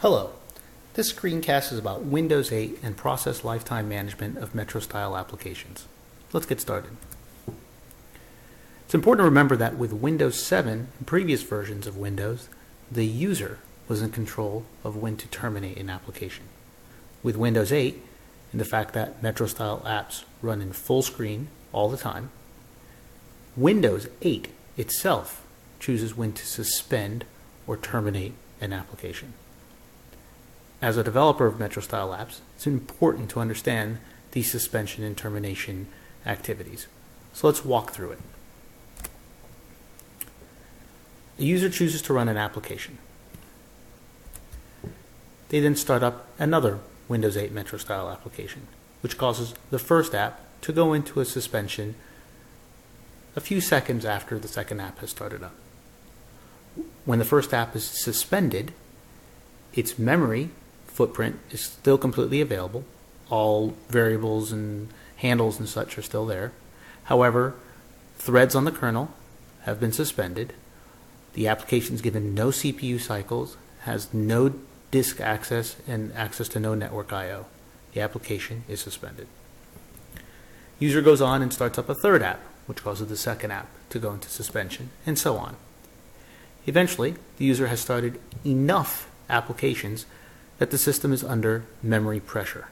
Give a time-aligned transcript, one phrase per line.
[0.00, 0.30] Hello.
[0.94, 5.84] This screencast is about Windows 8 and process lifetime management of Metro style applications.
[6.32, 6.92] Let's get started.
[8.86, 12.48] It's important to remember that with Windows 7 and previous versions of Windows,
[12.90, 13.58] the user
[13.88, 16.44] was in control of when to terminate an application.
[17.22, 18.02] With Windows 8
[18.52, 22.30] and the fact that Metro style apps run in full screen all the time,
[23.54, 25.44] Windows 8 itself
[25.78, 27.26] chooses when to suspend
[27.66, 28.32] or terminate
[28.62, 29.34] an application.
[30.82, 33.98] As a developer of Metro style apps, it's important to understand
[34.32, 35.88] these suspension and termination
[36.24, 36.86] activities.
[37.32, 38.18] So let's walk through it.
[41.38, 42.98] A user chooses to run an application.
[45.50, 48.66] They then start up another Windows 8 Metro style application,
[49.02, 51.94] which causes the first app to go into a suspension
[53.36, 55.54] a few seconds after the second app has started up.
[57.04, 58.72] When the first app is suspended,
[59.72, 60.50] its memory
[61.00, 62.84] footprint is still completely available.
[63.30, 66.52] All variables and handles and such are still there.
[67.04, 67.54] However,
[68.18, 69.08] threads on the kernel
[69.62, 70.52] have been suspended.
[71.32, 74.52] The application is given no CPU cycles, has no
[74.90, 77.46] disk access, and access to no network I/O.
[77.94, 79.26] The application is suspended.
[80.78, 83.98] User goes on and starts up a third app, which causes the second app to
[83.98, 85.56] go into suspension, and so on.
[86.66, 90.04] Eventually, the user has started enough applications
[90.60, 92.68] that the system is under memory pressure.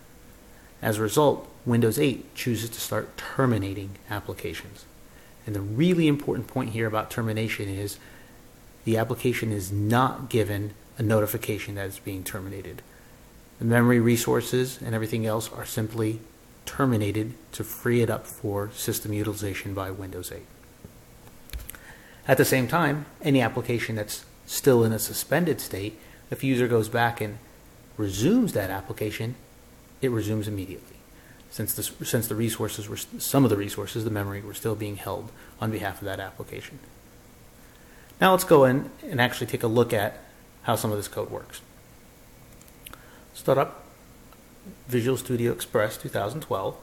[0.83, 4.85] As a result, Windows 8 chooses to start terminating applications.
[5.47, 7.99] And the really important point here about termination is
[8.85, 12.83] the application is not given a notification that it's being terminated.
[13.59, 16.21] The memory resources and everything else are simply
[16.67, 20.43] terminated to free it up for system utilization by Windows 8.
[22.29, 25.99] At the same time, any application that's still in a suspended state,
[26.31, 27.39] if a user goes back and
[27.99, 29.35] resumes that application,
[30.01, 30.97] it resumes immediately.
[31.51, 34.97] Since the, since the resources were, some of the resources, the memory, were still being
[34.97, 36.79] held on behalf of that application.
[38.21, 40.21] Now let's go in and actually take a look at
[40.63, 41.61] how some of this code works.
[43.35, 43.85] Start up
[44.89, 46.77] Visual Studio Express 2012,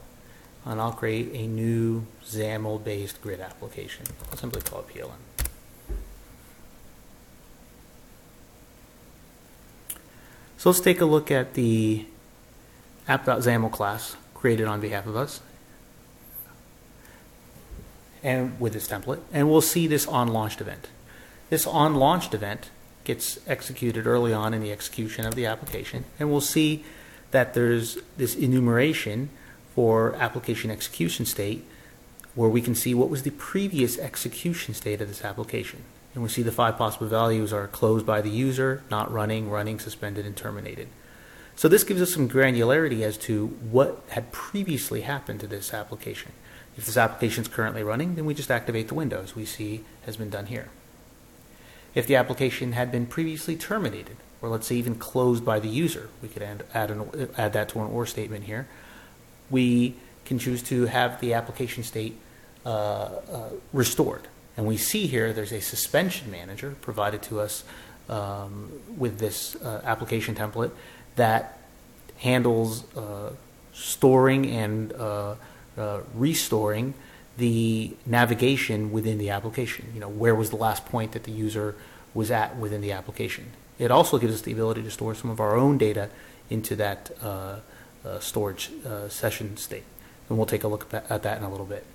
[0.66, 4.06] and I'll create a new XAML-based grid application.
[4.32, 5.35] I'll simply call it PLM.
[10.66, 12.08] So let's take a look at the
[13.08, 15.40] app.xaml class created on behalf of us
[18.24, 20.88] and with this template, and we'll see this on launched event.
[21.52, 22.72] This on launched event
[23.04, 26.84] gets executed early on in the execution of the application, and we'll see
[27.30, 29.30] that there's this enumeration
[29.76, 31.64] for application execution state
[32.34, 35.84] where we can see what was the previous execution state of this application.
[36.16, 39.80] And we see the five possible values are closed by the user, not running, running,
[39.80, 40.88] suspended, and terminated.
[41.58, 46.32] So this gives us some granularity as to what had previously happened to this application.
[46.78, 49.84] If this application is currently running, then we just activate the window as we see
[50.06, 50.70] has been done here.
[51.94, 56.10] If the application had been previously terminated, or let's say even closed by the user,
[56.22, 58.68] we could add, add, an, add that to an OR statement here.
[59.50, 59.96] We
[60.26, 62.18] can choose to have the application state
[62.66, 64.28] uh, uh, restored.
[64.58, 67.64] And we see here there's a suspension manager provided to us
[68.10, 70.72] um, with this uh, application template
[71.16, 71.60] that
[72.18, 73.32] handles uh,
[73.74, 75.36] storing and uh,
[75.78, 76.94] uh, restoring
[77.38, 79.92] the navigation within the application.
[79.94, 81.76] You know, where was the last point that the user
[82.14, 83.52] was at within the application.
[83.78, 86.10] It also gives us the ability to store some of our own data
[86.50, 87.58] into that uh,
[88.06, 88.70] uh, storage
[89.10, 89.84] session state.
[90.30, 91.86] And we'll take a look at that in a little bit.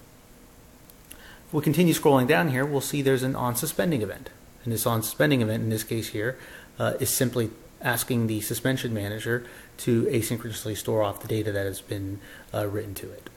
[1.50, 4.30] If we continue scrolling down here, we'll see there's an on suspending event.
[4.62, 6.38] And this on suspending event, in this case here,
[6.78, 7.50] uh, is simply
[7.82, 9.44] asking the suspension manager
[9.78, 12.20] to asynchronously store off the data that has been
[12.54, 13.28] uh, written to it.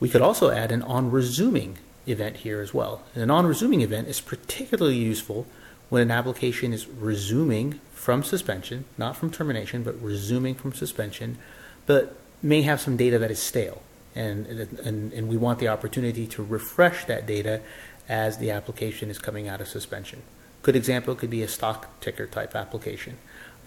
[0.00, 1.76] We could also add an on resuming
[2.06, 3.02] event here as well.
[3.12, 5.46] And an on resuming event is particularly useful
[5.90, 11.36] when an application is resuming from suspension, not from termination, but resuming from suspension,
[11.84, 13.82] but may have some data that is stale.
[14.14, 17.60] And, and, and we want the opportunity to refresh that data
[18.08, 20.22] as the application is coming out of suspension.
[20.62, 23.18] Good example could be a stock ticker type application.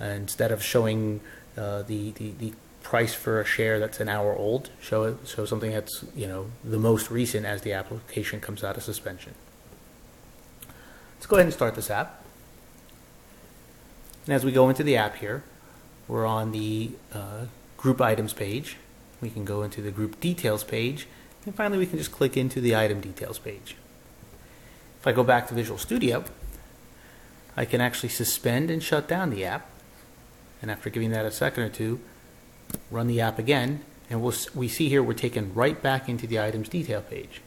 [0.01, 1.21] Uh, instead of showing
[1.57, 2.53] uh, the, the, the
[2.83, 6.51] price for a share that's an hour old, show it, show something that's you know
[6.63, 9.33] the most recent as the application comes out of suspension.
[11.15, 12.23] Let's go ahead and start this app.
[14.25, 15.43] And as we go into the app here,
[16.07, 17.45] we're on the uh,
[17.77, 18.77] group items page.
[19.23, 21.07] We can go into the group details page.
[21.45, 23.77] And finally, we can just click into the item details page.
[24.99, 26.25] If I go back to Visual Studio,
[27.55, 29.69] I can actually suspend and shut down the app.
[30.61, 32.01] And after giving that a second or two,
[32.91, 36.39] run the app again, and we'll, we see here we're taken right back into the
[36.39, 37.41] items detail page.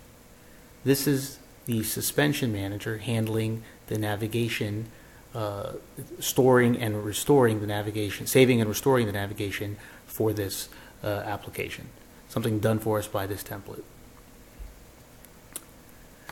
[0.82, 4.87] This is the suspension manager handling the navigation,
[5.34, 5.73] uh,
[6.20, 9.76] storing and restoring the navigation, saving and restoring the navigation
[10.06, 10.70] for this
[11.02, 11.88] uh, application.
[12.28, 13.84] Something done for us by this template.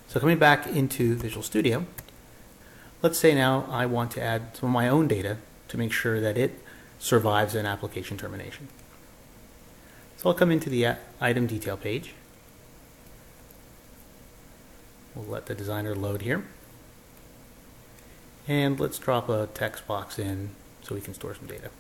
[0.09, 1.87] So coming back into Visual Studio,
[3.03, 5.39] let's say now I want to add some of my own data
[5.69, 6.61] to make sure that it
[6.99, 8.69] survives an application termination.
[10.17, 12.15] So I'll come into the item detail page.
[15.15, 16.45] We'll let the designer load here.
[18.47, 20.51] And let's drop a text box in
[20.83, 21.71] so we can store some data.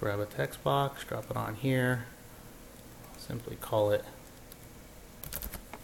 [0.00, 2.06] Grab a text box, drop it on here.
[3.18, 4.02] Simply call it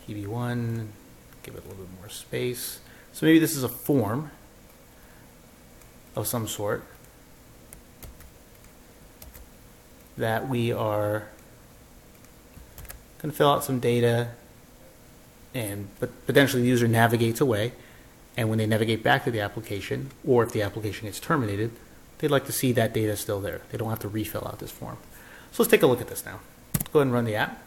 [0.08, 0.86] TB1,
[1.42, 2.80] give it a little bit more space.
[3.12, 4.30] So maybe this is a form
[6.14, 6.82] of some sort
[10.16, 11.28] that we are
[13.18, 14.28] going to fill out some data
[15.52, 15.90] and
[16.26, 17.72] potentially the user navigates away
[18.34, 21.70] and when they navigate back to the application or if the application gets terminated
[22.18, 23.62] they'd like to see that data still there.
[23.70, 24.98] They don't have to refill out this form.
[25.52, 26.40] So let's take a look at this now.
[26.92, 27.62] Go ahead and run the app.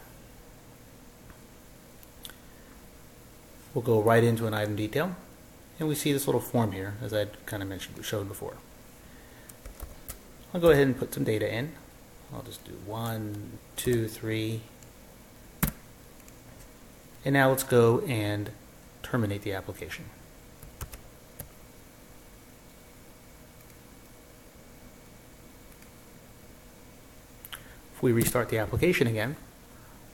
[3.74, 5.14] We'll go right into an item detail.
[5.78, 8.54] And we see this little form here as I kind of mentioned showed before.
[10.52, 11.72] I'll go ahead and put some data in.
[12.34, 14.60] I'll just do one two three.
[17.24, 18.50] And now let's go and
[19.02, 20.06] terminate the application.
[28.00, 29.36] If we restart the application again,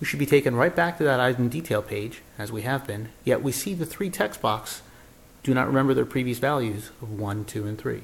[0.01, 3.11] we should be taken right back to that item detail page, as we have been,
[3.23, 4.83] yet we see the three text box
[5.45, 8.03] do not remember their previous values of 1, 2, and 3.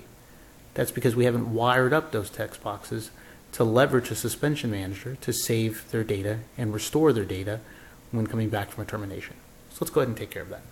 [0.75, 3.11] That's because we haven't wired up those text boxes
[3.55, 7.59] to leverage a suspension manager to save their data and restore their data
[8.13, 9.35] when coming back from a termination.
[9.71, 10.63] So let's go ahead and take care of that.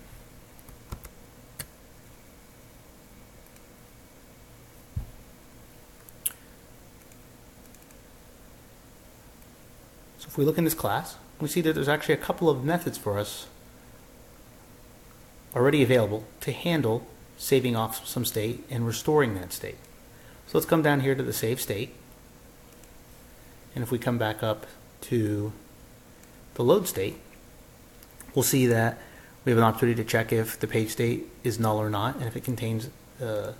[10.21, 12.63] So if we look in this class, we see that there's actually a couple of
[12.63, 13.47] methods for us
[15.55, 17.07] already available to handle
[17.37, 19.77] saving off some state and restoring that state.
[20.45, 21.95] So let's come down here to the save state.
[23.73, 24.67] And if we come back up
[25.01, 25.53] to
[26.53, 27.15] the load state,
[28.35, 28.99] we'll see that
[29.43, 32.25] we have an opportunity to check if the page state is null or not and
[32.25, 33.53] if it contains uh,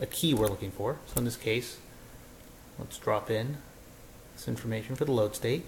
[0.00, 0.98] a key we're looking for.
[1.06, 1.78] So in this case,
[2.76, 3.58] let's drop in
[4.34, 5.64] this information for the load state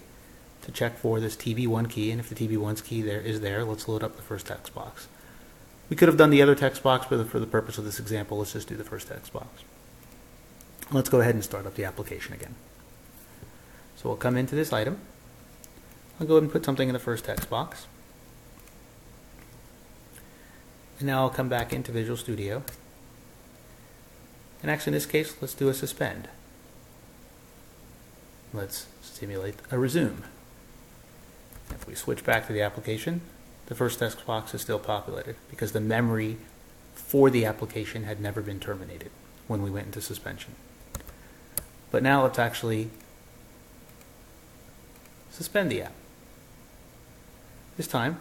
[0.62, 3.88] to check for this TB1 key and if the TB1's key there is there, let's
[3.88, 5.08] load up the first text box.
[5.88, 8.38] We could have done the other text box, but for the purpose of this example,
[8.38, 9.48] let's just do the first text box.
[10.92, 12.54] Let's go ahead and start up the application again.
[13.96, 14.98] So we'll come into this item.
[16.18, 17.86] I'll go ahead and put something in the first text box.
[20.98, 22.62] And now I'll come back into Visual Studio.
[24.62, 26.28] And actually in this case, let's do a suspend.
[28.52, 30.22] Let's simulate a resume.
[31.70, 33.20] If we switch back to the application,
[33.66, 36.38] the first text box is still populated because the memory
[36.94, 39.10] for the application had never been terminated
[39.46, 40.54] when we went into suspension.
[41.90, 42.90] But now let's actually
[45.30, 45.92] suspend the app.
[47.76, 48.20] This time,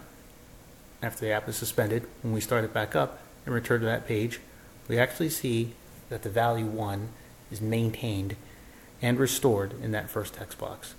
[1.02, 4.06] after the app is suspended, when we start it back up and return to that
[4.06, 4.40] page,
[4.88, 5.72] we actually see
[6.08, 7.08] that the value 1
[7.50, 8.36] is maintained
[9.02, 10.94] and restored in that first text box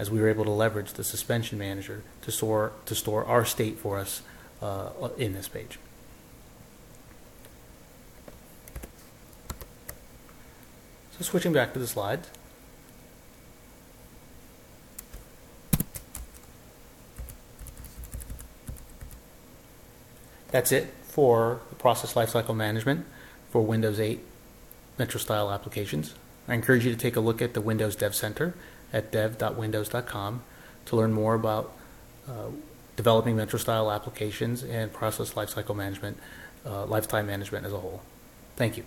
[0.00, 3.78] as we were able to leverage the suspension manager to store, to store our state
[3.78, 4.22] for us
[4.62, 4.88] uh,
[5.18, 5.78] in this page.
[11.12, 12.30] So switching back to the slides.
[20.50, 23.04] That's it for the process lifecycle management
[23.50, 24.18] for Windows 8
[24.98, 26.14] Metro style applications.
[26.48, 28.54] I encourage you to take a look at the Windows Dev Center
[28.92, 30.42] at dev.windows.com
[30.86, 31.72] to learn more about
[32.28, 32.50] uh,
[32.96, 36.18] developing Metro style applications and process lifecycle management,
[36.66, 38.02] uh, lifetime management as a whole.
[38.56, 38.84] Thank you.